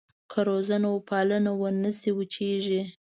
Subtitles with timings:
[0.31, 2.81] که روزنه وپالنه ونه شي وچېږي.